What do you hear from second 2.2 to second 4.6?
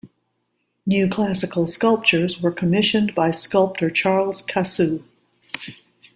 were commissioned by sculptor Charles